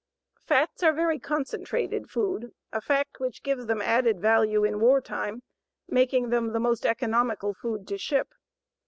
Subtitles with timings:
[0.39, 5.43] Fats are very concentrated food, a fact which gives them added value in war time,
[5.87, 8.33] making them the most economical food to ship.